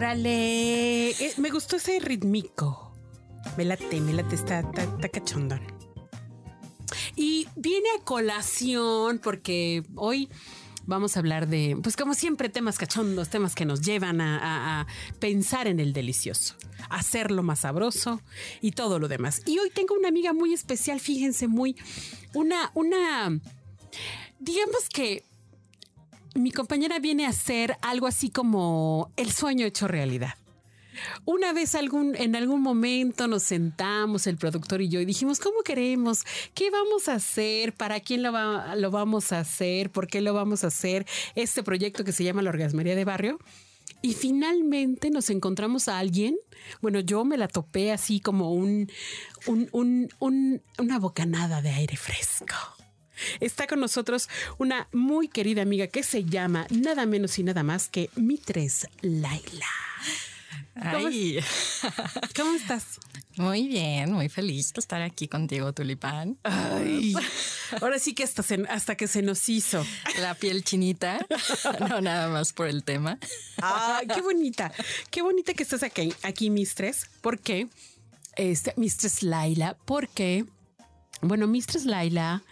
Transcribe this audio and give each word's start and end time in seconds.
Órale, 0.00 1.10
eh, 1.10 1.34
me 1.36 1.50
gustó 1.50 1.76
ese 1.76 2.00
rítmico. 2.00 2.90
Me 3.58 3.66
late, 3.66 4.00
me 4.00 4.14
late, 4.14 4.34
está, 4.34 4.60
está, 4.60 5.10
cachondón. 5.10 5.60
Y 7.16 7.46
viene 7.54 7.86
a 7.98 8.02
colación 8.02 9.18
porque 9.22 9.82
hoy 9.96 10.30
vamos 10.86 11.16
a 11.16 11.20
hablar 11.20 11.48
de, 11.48 11.76
pues 11.82 11.96
como 11.98 12.14
siempre, 12.14 12.48
temas 12.48 12.78
cachondos, 12.78 13.28
temas 13.28 13.54
que 13.54 13.66
nos 13.66 13.82
llevan 13.82 14.22
a, 14.22 14.38
a- 14.38 14.80
a 14.80 14.86
pensar 15.18 15.66
en 15.66 15.80
el 15.80 15.92
delicioso, 15.92 16.54
hacerlo 16.88 17.42
más 17.42 17.58
sabroso 17.60 18.22
y 18.62 18.72
todo 18.72 18.98
lo 19.00 19.06
demás. 19.06 19.42
Y 19.44 19.58
hoy 19.58 19.68
tengo 19.68 19.94
una 19.96 20.08
amiga 20.08 20.32
muy 20.32 20.54
especial, 20.54 20.98
fíjense, 20.98 21.46
muy, 21.46 21.76
una, 22.32 22.70
una, 22.72 23.38
digamos 24.38 24.88
que 24.88 25.24
mi 26.34 26.50
compañera 26.52 26.98
viene 26.98 27.26
a 27.26 27.30
hacer 27.30 27.76
algo 27.82 28.06
así 28.06 28.30
como 28.30 29.12
el 29.16 29.30
sueño 29.32 29.66
hecho 29.66 29.88
realidad. 29.88 30.34
Una 31.24 31.52
vez 31.52 31.74
algún, 31.74 32.14
en 32.16 32.36
algún 32.36 32.60
momento 32.60 33.26
nos 33.26 33.44
sentamos, 33.44 34.26
el 34.26 34.36
productor 34.36 34.82
y 34.82 34.88
yo, 34.88 35.00
y 35.00 35.04
dijimos, 35.06 35.38
¿cómo 35.40 35.62
queremos? 35.62 36.24
¿Qué 36.52 36.70
vamos 36.70 37.08
a 37.08 37.14
hacer? 37.14 37.72
¿Para 37.72 38.00
quién 38.00 38.22
lo, 38.22 38.32
va- 38.32 38.74
lo 38.76 38.90
vamos 38.90 39.32
a 39.32 39.40
hacer? 39.40 39.90
¿Por 39.90 40.08
qué 40.08 40.20
lo 40.20 40.34
vamos 40.34 40.62
a 40.62 40.66
hacer? 40.66 41.06
Este 41.36 41.62
proyecto 41.62 42.04
que 42.04 42.12
se 42.12 42.24
llama 42.24 42.42
La 42.42 42.50
Orgasmería 42.50 42.94
de 42.96 43.04
Barrio. 43.04 43.38
Y 44.02 44.14
finalmente 44.14 45.10
nos 45.10 45.30
encontramos 45.30 45.88
a 45.88 45.98
alguien. 45.98 46.36
Bueno, 46.82 47.00
yo 47.00 47.24
me 47.24 47.36
la 47.38 47.48
topé 47.48 47.92
así 47.92 48.20
como 48.20 48.52
un, 48.52 48.90
un- 49.46 49.68
un- 49.72 50.08
un- 50.18 50.62
una 50.78 50.98
bocanada 50.98 51.62
de 51.62 51.70
aire 51.70 51.96
fresco. 51.96 52.54
Está 53.40 53.66
con 53.66 53.80
nosotros 53.80 54.28
una 54.58 54.88
muy 54.92 55.28
querida 55.28 55.62
amiga 55.62 55.86
que 55.86 56.02
se 56.02 56.24
llama 56.24 56.66
nada 56.70 57.06
menos 57.06 57.38
y 57.38 57.42
nada 57.42 57.62
más 57.62 57.88
que 57.88 58.10
Mitres 58.16 58.86
Laila. 59.02 59.66
Ay, 60.74 61.38
¿Cómo 62.34 62.54
estás? 62.54 62.98
muy 63.36 63.68
bien, 63.68 64.12
muy 64.12 64.28
feliz 64.28 64.72
de 64.72 64.80
estar 64.80 65.00
aquí 65.02 65.28
contigo, 65.28 65.72
Tulipán. 65.72 66.38
Ay, 66.42 67.14
ahora 67.80 67.98
sí 67.98 68.14
que 68.14 68.24
hasta, 68.24 68.42
se- 68.42 68.66
hasta 68.68 68.94
que 68.96 69.06
se 69.06 69.22
nos 69.22 69.48
hizo. 69.48 69.84
La 70.20 70.34
piel 70.34 70.62
chinita, 70.64 71.18
no 71.88 72.00
nada 72.00 72.28
más 72.28 72.52
por 72.52 72.66
el 72.66 72.82
tema. 72.84 73.18
Ay, 73.62 74.06
qué 74.14 74.20
bonita. 74.22 74.72
Qué 75.10 75.22
bonita 75.22 75.54
que 75.54 75.62
estás 75.62 75.82
aquí, 75.82 76.12
aquí 76.22 76.50
Mistress. 76.50 77.06
¿Por 77.20 77.38
qué? 77.38 77.68
Este, 78.36 78.72
Mistress 78.76 79.22
Laila, 79.22 79.76
porque, 79.84 80.44
bueno, 81.20 81.46
Mistress 81.46 81.84
Laila 81.84 82.42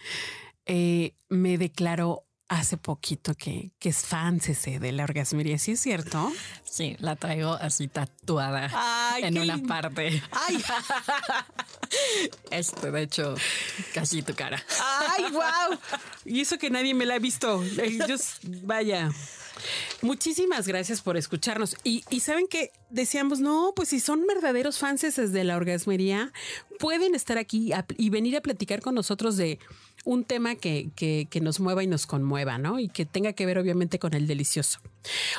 eh, 0.69 1.15
me 1.29 1.59
declaró 1.59 2.25
hace 2.51 2.79
poquito 2.79 3.35
que, 3.35 3.73
que 3.79 3.91
es 3.91 3.99
fan 4.07 4.41
CC 4.41 4.79
de 4.79 4.93
la 4.93 5.05
orgasmería. 5.05 5.59
¿Sí 5.59 5.73
es 5.73 5.81
cierto? 5.81 6.33
Sí, 6.65 6.97
la 6.99 7.15
traigo 7.17 7.53
así 7.55 7.89
tatuada 7.89 8.71
Ay, 8.73 9.25
en 9.25 9.35
qué 9.35 9.41
una 9.41 9.59
parte. 9.59 10.23
Ay, 10.31 10.63
Este, 12.51 12.91
de 12.91 13.03
hecho, 13.03 13.35
casi 13.95 14.23
tu 14.23 14.35
cara. 14.35 14.63
ay, 15.19 15.25
wow. 15.33 15.79
Y 16.25 16.41
eso 16.41 16.59
que 16.59 16.71
nadie 16.71 16.95
me 16.95 17.07
la 17.07 17.15
ha 17.15 17.19
visto. 17.19 17.63
Ellos, 17.83 18.39
vaya. 18.63 19.11
Muchísimas 20.03 20.67
gracias 20.69 21.01
por 21.01 21.17
escucharnos. 21.17 21.77
Y, 21.85 22.05
y 22.11 22.21
saben 22.21 22.47
que 22.49 22.71
decíamos, 22.91 23.41
no, 23.41 23.73
pues 23.75 23.89
si 23.89 24.01
son 24.01 24.27
verdaderos 24.27 24.79
fans 24.79 24.99
de 25.33 25.45
la 25.45 25.57
orgasmería, 25.57 26.33
pueden 26.79 27.15
estar 27.15 27.39
aquí 27.39 27.73
a- 27.73 27.85
y 27.97 28.11
venir 28.11 28.37
a 28.37 28.41
platicar 28.41 28.81
con 28.81 28.95
nosotros 28.95 29.37
de 29.37 29.59
un 30.05 30.25
tema 30.25 30.55
que, 30.55 30.91
que- 30.95 31.27
nos 31.41 31.61
mueva 31.61 31.85
y 31.85 31.87
nos 31.87 32.07
conmueva, 32.07 32.59
¿no? 32.59 32.79
Y 32.81 32.89
que 32.89 33.07
tenga 33.07 33.33
que 33.33 33.47
ver 33.47 33.59
obviamente 33.59 33.99
con 33.99 34.15
el 34.15 34.27
delicioso. 34.27 34.81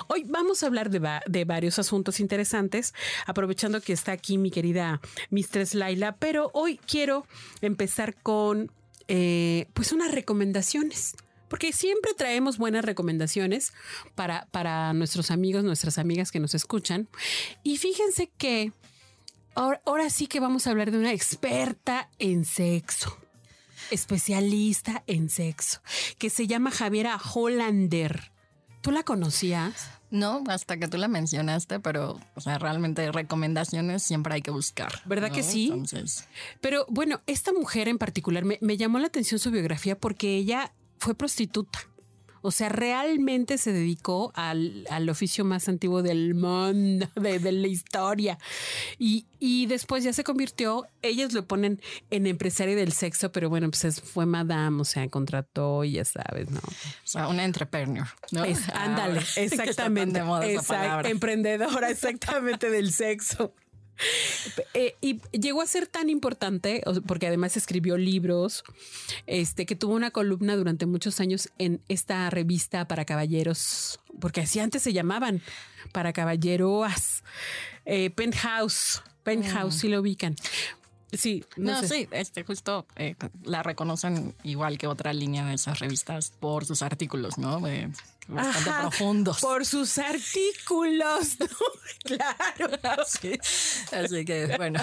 Hoy 0.08 0.24
vamos 0.28 0.64
a 0.64 0.68
hablar 0.68 0.90
de, 0.90 1.02
de 1.28 1.46
varios 1.46 1.78
asuntos 1.80 2.20
interesantes, 2.20 2.94
aprovechando 3.26 3.82
que 3.82 3.94
está 3.94 4.14
aquí 4.14 4.38
mi 4.38 4.50
querida 4.52 5.02
Mistress 5.30 5.74
Laila, 5.76 6.16
pero 6.18 6.52
hoy 6.54 6.80
quiero 6.88 7.26
empezar 7.62 8.16
con 8.22 8.72
eh, 9.08 9.68
pues 9.74 9.92
unas 9.92 10.12
recomendaciones. 10.12 11.16
Porque 11.50 11.74
siempre 11.74 12.14
traemos 12.14 12.60
buenas 12.60 12.86
recomendaciones 12.86 13.74
para, 14.14 14.46
para 14.52 14.94
nuestros 14.94 15.32
amigos, 15.32 15.64
nuestras 15.64 15.98
amigas 15.98 16.32
que 16.32 16.40
nos 16.40 16.54
escuchan. 16.54 17.08
Y 17.64 17.78
fíjense 17.78 18.30
que 18.38 18.72
ahora, 19.56 19.82
ahora 19.86 20.12
sí 20.12 20.28
que 20.28 20.40
vamos 20.40 20.68
a 20.68 20.70
hablar 20.70 20.92
de 20.92 21.00
una 21.00 21.12
experta 21.12 22.08
en 22.20 22.46
sexo, 22.46 23.18
especialista 23.92 25.04
en 25.08 25.30
sexo, 25.30 25.82
que 26.18 26.30
se 26.30 26.48
llama 26.48 26.72
Javiera 26.72 27.18
Hollander. 27.18 28.32
¿Tú 28.82 28.92
la 28.92 29.04
conocías? 29.04 29.90
No, 30.12 30.44
hasta 30.48 30.78
que 30.78 30.88
tú 30.88 30.98
la 30.98 31.08
mencionaste, 31.08 31.80
pero, 31.80 32.20
o 32.36 32.42
sea, 32.42 32.58
realmente 32.58 33.12
recomendaciones 33.12 34.02
siempre 34.02 34.34
hay 34.34 34.42
que 34.42 34.52
buscar. 34.52 35.02
¿Verdad 35.06 35.30
¿no? 35.30 35.36
que 35.36 35.44
sí? 35.44 35.66
Entonces, 35.66 36.28
Pero 36.62 36.86
bueno, 36.90 37.22
esta 37.28 37.54
mujer 37.54 37.88
en 37.88 37.98
particular 37.98 38.46
me, 38.46 38.58
me 38.62 38.78
llamó 38.78 39.00
la 39.00 39.08
atención 39.08 39.40
su 39.40 39.52
biografía 39.52 39.98
porque 40.00 40.36
ella 40.36 40.74
fue 40.98 41.14
prostituta. 41.14 41.80
O 42.42 42.52
sea, 42.52 42.70
realmente 42.70 43.58
se 43.58 43.72
dedicó 43.74 44.32
al, 44.36 44.86
al 44.90 45.10
oficio 45.10 45.44
más 45.46 45.68
antiguo 45.70 46.02
del 46.04 46.36
mundo, 46.36 47.08
de, 47.16 47.40
de 47.40 47.52
la 47.52 47.68
historia. 47.68 48.38
Y, 48.98 49.26
y 49.40 49.66
después 49.66 50.04
ya 50.04 50.14
se 50.14 50.24
convirtió, 50.24 50.86
ellos 51.02 51.34
lo 51.34 51.46
ponen 51.46 51.82
en 52.10 52.28
empresaria 52.28 52.76
del 52.76 52.92
sexo, 52.94 53.32
pero 53.32 53.50
bueno, 53.50 53.70
pues 53.70 53.86
es- 53.86 54.02
fue 54.02 54.26
madame, 54.26 54.82
o 54.82 54.86
sea, 54.86 55.08
contrató 55.10 55.84
y 55.84 55.94
ya 55.94 56.06
sabes, 56.06 56.50
¿no? 56.50 56.60
o 56.60 56.72
sea, 57.08 57.28
una 57.28 57.44
entrepreneur, 57.46 58.08
¿no? 58.32 58.44
Es- 58.46 58.70
ándale, 58.70 59.20
está 59.20 59.34
tan 59.36 59.44
exactamente. 59.70 60.20
de 60.20 60.26
moda 60.26 60.46
esa 60.46 61.02
Exact- 61.04 61.10
emprendedora, 61.10 61.90
exactamente 61.92 62.70
del 62.70 62.92
sexo. 62.94 63.54
Eh, 64.74 64.96
y 65.02 65.20
llegó 65.38 65.62
a 65.62 65.68
ser 65.68 65.88
tan 65.88 66.10
importante 66.10 66.82
porque 67.06 67.28
además 67.28 67.58
escribió 67.58 67.98
libros, 67.98 68.64
este 69.28 69.66
que 69.66 69.76
tuvo 69.76 69.94
una 69.94 70.12
columna 70.12 70.56
durante 70.56 70.86
muchos 70.86 71.20
años 71.20 71.50
en 71.58 71.82
esta 71.90 72.30
revista 72.30 72.88
para 72.88 73.06
caballeros, 73.06 74.00
porque 74.20 74.42
así 74.42 74.60
antes 74.60 74.84
se 74.84 74.94
llamaban 74.94 75.42
para 75.92 76.14
caballeros, 76.14 77.24
eh, 77.86 78.10
Penthouse, 78.12 79.02
Penthouse, 79.24 79.76
si 79.76 79.88
lo 79.90 80.00
ubican. 80.00 80.36
Sí, 81.14 81.44
no, 81.58 81.74
No, 81.74 81.80
sé. 81.82 81.88
sí, 81.88 82.08
este 82.12 82.44
justo 82.44 82.86
eh, 82.96 83.16
la 83.44 83.64
reconocen 83.64 84.36
igual 84.44 84.78
que 84.78 84.88
otra 84.88 85.12
línea 85.14 85.46
de 85.46 85.56
esas 85.56 85.80
revistas 85.80 86.32
por 86.40 86.66
sus 86.66 86.82
artículos, 86.82 87.38
¿no? 87.38 87.60
De- 87.62 87.90
bastante 88.28 88.70
Ajá, 88.70 88.82
profundos. 88.82 89.40
Por 89.42 89.66
sus 89.66 89.98
artículos, 89.98 91.38
¿no? 91.40 91.48
claro. 92.04 93.04
Sí. 93.08 93.32
Así 93.92 94.24
que 94.24 94.56
bueno, 94.58 94.80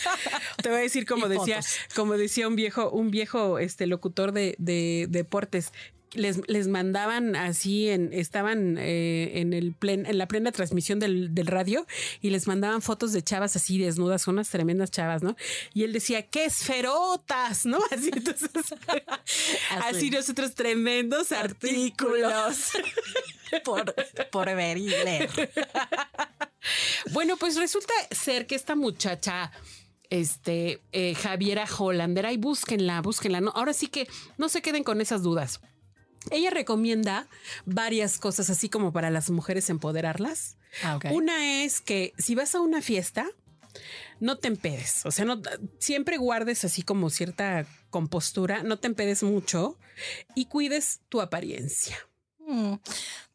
Te 0.62 0.68
voy 0.68 0.78
a 0.78 0.82
decir 0.82 1.04
como 1.06 1.26
Y 1.26 1.30
decía, 1.30 1.62
fotos. 1.62 1.94
como 1.94 2.12
decía 2.16 2.46
un 2.48 2.54
viejo, 2.56 2.90
un 2.90 3.10
viejo 3.10 3.58
este 3.58 3.86
locutor 3.86 4.32
de, 4.32 4.54
de 4.58 5.06
deportes. 5.08 5.72
Les, 6.12 6.40
les 6.48 6.68
mandaban 6.68 7.36
así 7.36 7.88
en, 7.88 8.12
estaban 8.12 8.78
eh, 8.78 9.40
en 9.40 9.52
el 9.52 9.74
plen, 9.74 10.06
en 10.06 10.18
la 10.18 10.28
plena 10.28 10.52
transmisión 10.52 10.98
del, 10.98 11.34
del 11.34 11.46
radio 11.46 11.86
y 12.20 12.30
les 12.30 12.46
mandaban 12.46 12.80
fotos 12.80 13.12
de 13.12 13.22
chavas 13.22 13.56
así 13.56 13.78
desnudas, 13.78 14.26
unas 14.28 14.48
tremendas 14.48 14.90
chavas, 14.90 15.22
¿no? 15.22 15.36
Y 15.74 15.82
él 15.82 15.92
decía, 15.92 16.22
¡qué 16.22 16.44
esferotas! 16.46 17.66
¿no? 17.66 17.78
Así 17.90 18.10
entonces, 18.12 18.50
así 19.82 20.10
nosotros 20.10 20.54
tremendos 20.54 21.32
artículos. 21.32 22.72
por, 23.64 23.94
por 24.30 24.46
ver 24.54 24.78
y 24.78 24.88
leer. 24.88 25.30
Bueno, 27.12 27.36
pues 27.36 27.56
resulta 27.56 27.92
ser 28.10 28.46
que 28.46 28.54
esta 28.54 28.74
muchacha, 28.74 29.52
este, 30.10 30.82
eh, 30.92 31.14
Javiera 31.14 31.64
Hollander, 31.64 32.26
ahí 32.26 32.36
búsquenla, 32.36 33.00
búsquenla. 33.02 33.40
No, 33.40 33.50
ahora 33.54 33.72
sí 33.72 33.86
que 33.86 34.08
no 34.36 34.48
se 34.48 34.62
queden 34.62 34.84
con 34.84 35.00
esas 35.00 35.22
dudas. 35.22 35.60
Ella 36.30 36.50
recomienda 36.50 37.28
varias 37.64 38.18
cosas 38.18 38.50
así 38.50 38.68
como 38.68 38.92
para 38.92 39.10
las 39.10 39.30
mujeres 39.30 39.70
empoderarlas. 39.70 40.56
Ah. 40.82 40.98
Una 41.12 41.62
es 41.64 41.80
que 41.80 42.12
si 42.18 42.34
vas 42.34 42.54
a 42.54 42.60
una 42.60 42.82
fiesta, 42.82 43.26
no 44.20 44.38
te 44.38 44.48
empedes, 44.48 45.04
o 45.04 45.10
sea, 45.10 45.24
no 45.24 45.40
siempre 45.78 46.16
guardes 46.16 46.64
así 46.64 46.82
como 46.82 47.10
cierta 47.10 47.66
compostura, 47.90 48.62
no 48.62 48.78
te 48.78 48.86
empedes 48.86 49.22
mucho 49.22 49.78
y 50.34 50.46
cuides 50.46 51.00
tu 51.08 51.20
apariencia. 51.20 51.96
Mm, 52.38 52.74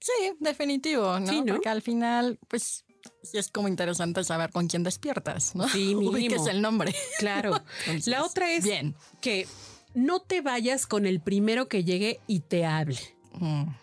Sí, 0.02 0.34
definitivo, 0.40 1.20
¿no? 1.20 1.28
Sí, 1.28 1.42
¿no? 1.42 1.54
Porque 1.54 1.70
al 1.70 1.84
final, 1.84 2.40
pues 2.48 2.86
sí 3.22 3.38
es 3.38 3.50
como 3.52 3.68
interesante 3.68 4.24
saber 4.24 4.50
con 4.50 4.68
quién 4.68 4.82
despiertas, 4.82 5.54
¿no? 5.56 5.70
Sí, 5.70 5.94
mínimo. 5.96 6.36
es 6.44 6.48
el 6.48 6.60
nombre. 6.62 6.96
Claro. 7.20 7.62
Entonces, 7.86 8.08
la 8.08 8.24
otra 8.24 8.52
es 8.52 8.64
bien. 8.64 8.96
que 9.22 9.48
no 9.94 10.22
te 10.22 10.42
vayas 10.42 10.88
con 10.88 11.06
el 11.06 11.22
primero 11.22 11.68
que 11.68 11.84
llegue 11.84 12.20
y 12.28 12.42
te 12.42 12.66
hable. 12.66 13.00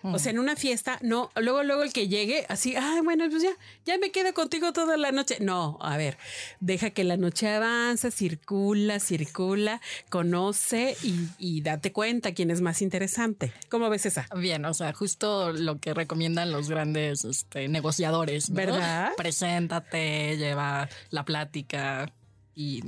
O 0.03 0.19
sea, 0.19 0.31
en 0.31 0.39
una 0.39 0.57
fiesta, 0.57 0.99
no, 1.03 1.31
luego, 1.35 1.63
luego 1.63 1.83
el 1.83 1.93
que 1.93 2.09
llegue, 2.09 2.45
así, 2.49 2.77
ay, 2.77 3.01
bueno, 3.03 3.25
pues 3.31 3.43
ya, 3.43 3.51
ya 3.85 3.99
me 3.99 4.11
quedo 4.11 4.33
contigo 4.35 4.73
toda 4.73 4.97
la 4.97 5.11
noche. 5.11 5.39
No, 5.41 5.79
a 5.81 5.97
ver, 5.97 6.19
deja 6.61 6.91
que 6.91 7.03
la 7.03 7.17
noche 7.17 7.49
avanza, 7.49 8.11
circula, 8.11 9.01
circula, 9.01 9.81
conoce 10.11 10.97
y, 11.03 11.29
y 11.39 11.63
date 11.63 11.93
cuenta 11.93 12.35
quién 12.35 12.51
es 12.51 12.61
más 12.61 12.83
interesante. 12.83 13.53
¿Cómo 13.69 13.89
ves 13.89 14.07
esa? 14.07 14.27
Bien, 14.37 14.65
o 14.65 14.75
sea, 14.75 14.93
justo 14.93 15.53
lo 15.53 15.79
que 15.81 15.95
recomiendan 15.95 16.53
los 16.53 16.69
grandes 16.69 17.25
este, 17.25 17.69
negociadores, 17.69 18.51
¿no? 18.51 18.57
¿Verdad? 18.57 19.13
Preséntate, 19.17 20.37
lleva 20.37 20.89
la 21.11 21.25
plática 21.25 22.13
y, 22.55 22.85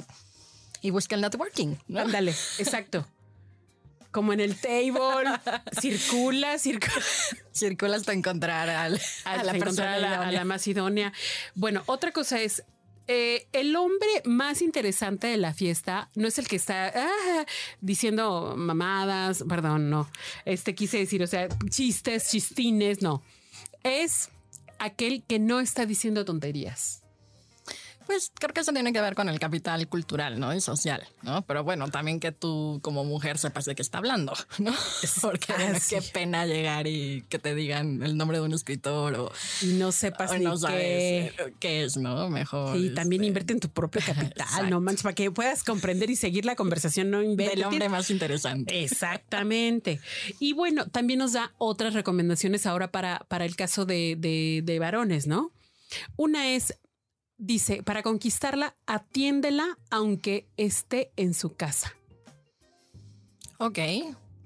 y 0.80 0.90
busca 0.90 1.14
el 1.14 1.20
networking. 1.20 1.76
¿no? 1.88 2.00
Ándale, 2.00 2.32
exacto. 2.58 3.06
Como 4.10 4.32
en 4.32 4.40
el 4.40 4.56
table, 4.56 5.30
circula, 5.80 6.58
circula. 6.58 6.94
Circula 7.52 7.96
hasta 7.96 8.12
encontrar 8.12 8.68
al- 8.68 9.00
a, 9.24 9.44
la 9.44 9.52
persona 9.54 9.94
a 9.94 9.98
la, 9.98 10.08
a 10.08 10.14
idónea. 10.14 10.32
la 10.32 10.44
más 10.44 10.66
idónea. 10.66 11.12
Bueno, 11.54 11.82
otra 11.86 12.10
cosa 12.12 12.40
es. 12.40 12.64
eh, 13.06 13.46
el 13.52 13.76
hombre 13.76 14.08
más 14.24 14.62
interesante 14.62 15.28
de 15.28 15.36
la 15.36 15.54
fiesta 15.54 16.10
no 16.16 16.26
es 16.26 16.38
el 16.38 16.48
que 16.48 16.56
está 16.56 16.92
ah, 16.94 17.44
diciendo 17.80 18.54
mamadas, 18.56 19.44
perdón, 19.48 19.90
no. 19.90 20.10
Este 20.44 20.74
quise 20.74 20.98
decir, 20.98 21.22
o 21.22 21.26
sea, 21.28 21.48
chistes, 21.68 22.30
chistines, 22.30 23.02
no. 23.02 23.22
Es 23.84 24.28
aquel 24.80 25.22
que 25.24 25.38
no 25.38 25.60
está 25.60 25.86
diciendo 25.86 26.24
tonterías. 26.24 27.02
Pues 28.10 28.32
creo 28.34 28.52
que 28.52 28.60
eso 28.62 28.72
tiene 28.72 28.92
que 28.92 29.00
ver 29.00 29.14
con 29.14 29.28
el 29.28 29.38
capital 29.38 29.86
cultural, 29.86 30.40
¿no? 30.40 30.52
Y 30.52 30.60
social, 30.60 31.06
¿no? 31.22 31.42
Pero 31.42 31.62
bueno, 31.62 31.86
también 31.92 32.18
que 32.18 32.32
tú 32.32 32.80
como 32.82 33.04
mujer 33.04 33.38
sepas 33.38 33.66
de 33.66 33.76
qué 33.76 33.82
está 33.82 33.98
hablando, 33.98 34.32
¿no? 34.58 34.74
Porque 35.22 35.52
Ah, 35.52 35.78
sí. 35.78 35.94
qué 35.94 36.02
pena 36.02 36.44
llegar 36.44 36.88
y 36.88 37.22
que 37.28 37.38
te 37.38 37.54
digan 37.54 38.02
el 38.02 38.16
nombre 38.16 38.38
de 38.38 38.44
un 38.44 38.52
escritor 38.52 39.14
o, 39.14 39.32
Y 39.62 39.74
no 39.74 39.92
sepas 39.92 40.32
o 40.32 40.38
ni 40.38 40.44
no 40.44 40.54
qué. 40.54 40.58
sabes 40.58 40.82
eh, 40.82 41.32
qué 41.60 41.84
es, 41.84 41.96
¿no? 41.98 42.28
Mejor. 42.30 42.76
Y 42.76 42.92
también 42.94 43.22
este, 43.22 43.28
invierte 43.28 43.52
en 43.52 43.60
tu 43.60 43.68
propio 43.68 44.00
capital, 44.04 44.68
no 44.68 44.80
manches, 44.80 45.04
para 45.04 45.14
que 45.14 45.30
puedas 45.30 45.62
comprender 45.62 46.10
y 46.10 46.16
seguir 46.16 46.44
la 46.44 46.56
conversación, 46.56 47.10
no 47.10 47.22
inventes. 47.22 47.54
del 47.54 47.64
hombre 47.64 47.88
más 47.88 48.10
interesante. 48.10 48.82
Exactamente. 48.82 50.00
Y 50.40 50.52
bueno, 50.52 50.86
también 50.88 51.20
nos 51.20 51.34
da 51.34 51.52
otras 51.58 51.94
recomendaciones 51.94 52.66
ahora 52.66 52.90
para, 52.90 53.20
para 53.28 53.44
el 53.44 53.54
caso 53.54 53.84
de, 53.86 54.16
de- 54.18 54.62
de 54.64 54.78
varones, 54.80 55.28
¿no? 55.28 55.52
Una 56.16 56.50
es, 56.54 56.76
dice, 57.40 57.82
para 57.82 58.02
conquistarla, 58.02 58.76
atiéndela 58.86 59.78
aunque 59.90 60.46
esté 60.56 61.10
en 61.16 61.34
su 61.34 61.54
casa. 61.56 61.94
Ok. 63.58 63.78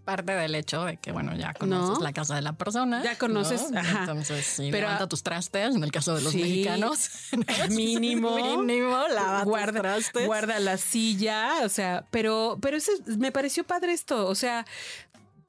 Parte 0.05 0.33
del 0.33 0.55
hecho 0.55 0.85
de 0.85 0.99
que, 0.99 1.13
bueno, 1.13 1.35
ya 1.35 1.55
conoces 1.55 1.99
No. 1.99 2.05
la 2.05 2.13
casa 2.13 2.35
de 2.35 2.43
la 2.43 2.53
persona. 2.53 3.03
Ya 3.03 3.17
conoces, 3.17 3.71
¿no? 3.71 3.81
ajá. 3.81 4.01
Entonces, 4.01 4.45
sí, 4.45 4.69
Pero- 4.71 4.87
levanta 4.89 5.09
tus 5.09 5.23
trastes, 5.23 5.75
en 5.75 5.83
el 5.83 5.91
caso 5.91 6.15
de 6.15 6.21
los 6.21 6.33
Sí. 6.33 6.43
mexicanos. 6.43 7.09
Mínimo. 7.71 8.37
Mínimo, 8.67 8.91
lava 9.09 9.41
tus 9.41 9.49
guarda, 9.49 9.81
trastes. 9.81 10.27
guarda 10.27 10.59
la 10.61 10.77
silla, 10.77 11.61
o 11.65 11.69
sea, 11.71 12.07
pero, 12.11 12.59
pero 12.61 12.77
eso 12.77 12.93
es- 12.93 13.17
me 13.17 13.33
pareció 13.33 13.65
padre 13.65 13.93
esto, 13.95 14.27
o 14.27 14.35
sea, 14.35 14.67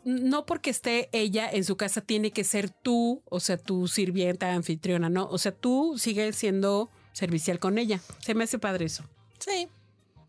no 0.06 0.46
porque 0.46 0.70
esté 0.70 1.10
ella 1.12 1.50
en 1.52 1.66
su 1.66 1.76
casa 1.76 2.00
tiene 2.00 2.32
que 2.32 2.46
ser 2.46 2.70
tú, 2.70 3.24
o 3.30 3.40
sea, 3.42 3.58
tu 3.58 3.90
sirvienta, 3.90 4.54
anfitriona, 4.54 5.10
no, 5.10 5.26
o 5.28 5.38
sea, 5.38 5.52
tú 5.52 5.96
sigues 5.98 6.36
siendo 6.38 6.90
servicial 7.16 7.60
con 7.60 7.78
ella. 7.78 8.02
Se 8.20 8.36
me 8.36 8.44
hace 8.44 8.60
padre 8.60 8.86
eso. 8.86 9.04
Sí. 9.40 9.70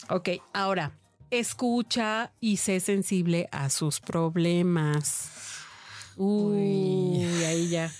Ok, 0.08 0.28
ahora, 0.52 0.92
escucha 1.30 2.32
y 2.40 2.58
sé 2.58 2.78
sensible 2.80 3.48
a 3.50 3.70
sus 3.70 4.00
problemas. 4.00 5.30
Uy, 6.16 7.24
ahí 7.44 7.68
ya. 7.68 7.92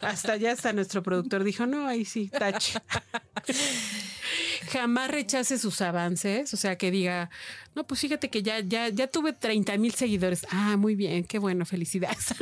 Hasta 0.00 0.36
ya 0.36 0.52
hasta 0.52 0.72
nuestro 0.72 1.02
productor 1.02 1.44
dijo, 1.44 1.66
no, 1.66 1.86
ahí 1.86 2.04
sí, 2.04 2.28
touch. 2.28 2.76
Jamás 4.72 5.10
rechace 5.10 5.58
sus 5.58 5.80
avances, 5.80 6.52
o 6.54 6.56
sea, 6.56 6.76
que 6.76 6.90
diga, 6.90 7.30
no, 7.74 7.86
pues 7.86 8.00
fíjate 8.00 8.30
que 8.30 8.42
ya, 8.42 8.60
ya, 8.60 8.88
ya 8.88 9.06
tuve 9.06 9.32
30 9.32 9.76
mil 9.76 9.94
seguidores. 9.94 10.46
Ah, 10.50 10.76
muy 10.76 10.94
bien, 10.94 11.24
qué 11.24 11.38
bueno, 11.38 11.64
felicidades. 11.64 12.34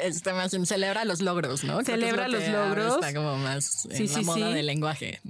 Este 0.00 0.32
más 0.32 0.50
celebra 0.64 1.04
los 1.04 1.20
logros, 1.20 1.64
¿no? 1.64 1.80
Es 1.80 1.86
Celebra 1.86 2.28
lo 2.28 2.38
los 2.38 2.48
logros. 2.48 2.94
Está 2.96 3.14
como 3.14 3.36
más 3.36 3.86
en 3.86 3.96
Sí, 3.96 4.08
la 4.08 4.14
sí, 4.18 4.24
moda 4.24 4.48
sí. 4.48 4.54
del 4.54 4.66
lenguaje. 4.66 5.20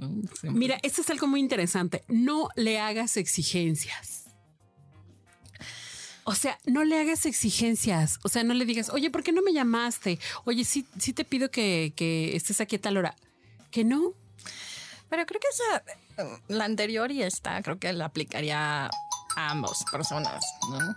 Mira, 0.43 0.79
esto 0.83 1.01
es 1.01 1.09
algo 1.09 1.27
muy 1.27 1.39
interesante. 1.39 2.03
No 2.07 2.49
le 2.55 2.79
hagas 2.79 3.17
exigencias. 3.17 4.25
O 6.25 6.35
sea, 6.35 6.59
no 6.65 6.83
le 6.83 6.99
hagas 6.99 7.25
exigencias. 7.25 8.19
O 8.23 8.29
sea, 8.29 8.43
no 8.43 8.53
le 8.53 8.65
digas, 8.65 8.89
oye, 8.89 9.09
¿por 9.09 9.23
qué 9.23 9.31
no 9.31 9.41
me 9.41 9.53
llamaste? 9.53 10.19
Oye, 10.45 10.63
sí, 10.63 10.85
sí 10.99 11.13
te 11.13 11.25
pido 11.25 11.49
que, 11.49 11.93
que 11.95 12.35
estés 12.35 12.61
aquí 12.61 12.75
a 12.75 12.81
tal 12.81 12.97
hora. 12.97 13.15
Que 13.71 13.83
no. 13.83 14.13
Pero 15.09 15.25
creo 15.25 15.39
que 15.39 15.47
esa, 15.47 16.23
eh, 16.23 16.37
la 16.49 16.65
anterior 16.65 17.11
y 17.11 17.23
esta, 17.23 17.61
creo 17.63 17.79
que 17.79 17.91
la 17.93 18.05
aplicaría 18.05 18.85
a 18.85 19.49
ambas 19.49 19.83
personas, 19.91 20.45
¿no? 20.69 20.95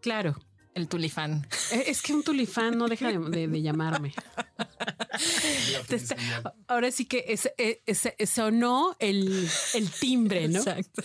Claro. 0.00 0.34
El 0.74 0.88
tulifán. 0.88 1.46
Es 1.86 2.00
que 2.02 2.14
un 2.14 2.22
tulifán 2.22 2.78
no 2.78 2.88
deja 2.88 3.08
de, 3.12 3.18
de- 3.18 3.48
de 3.48 3.62
llamarme. 3.62 4.14
Ahora 6.68 6.90
sí 6.90 7.04
que 7.06 7.24
es, 7.28 7.50
es- 7.58 8.08
es- 8.16 8.30
sonó 8.30 8.96
el, 8.98 9.48
el 9.74 9.90
timbre, 9.90 10.48
¿no? 10.48 10.58
Exacto. 10.60 11.02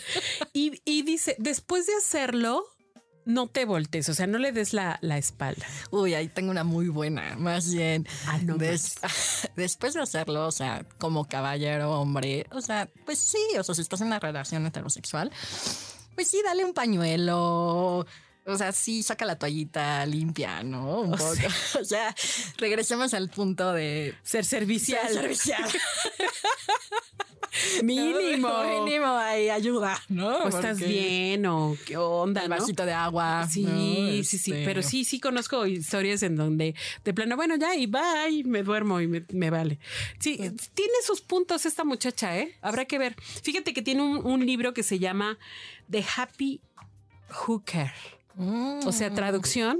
Y, 0.53 0.81
y 0.85 1.01
dice, 1.03 1.35
después 1.39 1.85
de 1.87 1.93
hacerlo, 1.95 2.63
no 3.25 3.47
te 3.47 3.65
voltees, 3.65 4.07
o 4.07 4.13
sea, 4.13 4.25
no 4.25 4.37
le 4.37 4.53
des 4.53 4.73
la, 4.73 4.99
la 5.01 5.17
espalda. 5.17 5.65
Uy, 5.91 6.13
ahí 6.13 6.29
tengo 6.29 6.49
una 6.51 6.63
muy 6.63 6.87
buena. 6.87 7.35
Más 7.37 7.73
bien, 7.73 8.07
Ah, 8.25 8.39
no 8.43 8.55
des- 8.57 8.95
después 9.57 9.93
de 9.93 10.01
hacerlo, 10.01 10.47
o 10.47 10.51
sea, 10.51 10.85
como 10.97 11.27
caballero, 11.27 11.99
hombre, 11.99 12.45
o 12.51 12.61
sea, 12.61 12.89
pues 13.05 13.19
sí, 13.19 13.37
o 13.59 13.63
sea, 13.63 13.75
si 13.75 13.81
estás 13.81 13.99
en 14.01 14.07
una 14.07 14.19
relación 14.19 14.65
heterosexual, 14.65 15.29
pues 16.15 16.29
sí, 16.29 16.41
dale 16.43 16.63
un 16.63 16.73
pañuelo. 16.73 18.05
O 18.47 18.57
sea, 18.57 18.71
sí, 18.71 19.03
saca 19.03 19.25
la 19.25 19.37
toallita 19.37 20.05
limpia, 20.05 20.63
¿no? 20.63 21.01
Un 21.01 21.11
poco. 21.11 21.25
O 21.79 21.83
sea, 21.83 22.15
regresemos 22.57 23.13
al 23.13 23.29
punto 23.29 23.73
de 23.73 24.15
Ser 24.23 24.45
servicial. 24.45 25.07
Ser 25.07 25.21
servicial. 25.21 25.63
Mínimo. 27.83 28.49
Mínimo 28.63 29.07
ahí 29.07 29.49
ayuda, 29.49 29.99
¿no? 30.09 30.37
O 30.37 30.47
estás 30.47 30.79
bien 30.79 31.45
o 31.45 31.75
qué 31.85 31.97
onda, 31.97 32.43
El 32.43 32.49
¿no? 32.49 32.57
vasito 32.57 32.85
de 32.85 32.93
agua. 32.93 33.47
Sí, 33.49 33.63
¿no? 33.63 34.23
sí, 34.23 34.37
sí, 34.37 34.51
Este, 34.51 34.65
pero 34.65 34.83
sí, 34.83 35.03
sí 35.03 35.19
conozco 35.19 35.65
historias 35.65 36.23
en 36.23 36.35
donde 36.35 36.75
de 37.03 37.13
plano, 37.13 37.35
bueno, 37.35 37.55
ya 37.55 37.75
y 37.75 37.87
bye, 37.87 38.43
me 38.45 38.63
duermo 38.63 39.01
y 39.01 39.07
me, 39.07 39.25
me 39.31 39.49
vale. 39.49 39.79
Sí, 40.19 40.37
tiene 40.37 40.93
sus 41.05 41.21
puntos 41.21 41.65
esta 41.65 41.83
muchacha, 41.83 42.37
¿eh? 42.37 42.55
Habrá 42.61 42.85
que 42.85 42.97
ver. 42.99 43.15
Fíjate 43.43 43.73
que 43.73 43.81
tiene 43.81 44.01
un, 44.01 44.25
un 44.25 44.45
libro 44.45 44.73
que 44.73 44.83
se 44.83 44.99
llama 44.99 45.37
The 45.89 46.05
Happy 46.15 46.61
Hooker. 47.29 47.91
Mm, 48.37 48.87
O 48.87 48.91
sea, 48.91 49.13
traducción, 49.13 49.79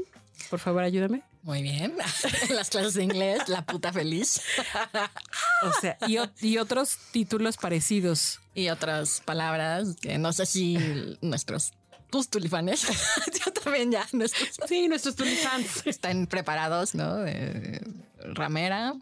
por 0.49 0.59
favor, 0.59 0.83
ayúdame. 0.83 1.23
Muy 1.43 1.61
bien. 1.61 1.95
Las 2.49 2.69
clases 2.69 2.95
de 2.95 3.03
inglés, 3.03 3.47
la 3.47 3.65
puta 3.65 3.93
feliz. 3.93 4.41
O 5.63 5.71
sea, 5.79 5.97
y, 6.41 6.57
otros 6.57 6.97
títulos 7.11 7.55
parecidos. 7.55 8.41
Y 8.53 8.69
otras 8.69 9.21
palabras 9.23 9.95
que 10.01 10.17
no 10.17 10.33
sé 10.33 10.45
si 10.45 10.77
nuestros 11.21 11.73
tus 12.09 12.29
tulifanes, 12.29 12.87
yo 13.45 13.51
también 13.51 13.91
ya, 13.91 14.05
nuestros 14.11 14.49
Sí, 14.67 14.87
nuestros 14.87 15.15
tulifans. 15.15 15.85
están 15.85 16.27
preparados, 16.27 16.95
¿no? 16.95 17.17
Ramera. 18.33 18.93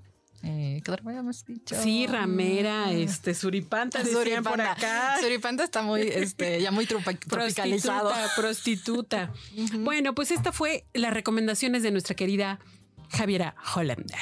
Eh, 0.48 0.80
¿Qué 0.86 0.92
otra 0.92 1.04
habíamos 1.08 1.44
dicho? 1.44 1.76
Sí, 1.82 2.06
ramera, 2.06 2.92
este, 2.92 3.34
suripanta, 3.34 4.00
decían 4.04 4.44
por 4.44 4.54
Suripanta. 4.54 4.72
acá. 4.74 5.18
Suripanta 5.20 5.64
está 5.64 5.82
muy, 5.82 6.02
este, 6.02 6.62
ya 6.62 6.70
muy 6.70 6.86
tropicalizado. 6.86 8.12
Prostituta, 8.36 8.36
prostituta. 8.36 9.34
Bueno, 9.80 10.14
pues 10.14 10.30
esta 10.30 10.52
fue 10.52 10.86
las 10.94 11.14
recomendaciones 11.14 11.82
de 11.82 11.90
nuestra 11.90 12.16
querida 12.16 12.60
Javiera 13.10 13.56
Hollander. 13.76 14.20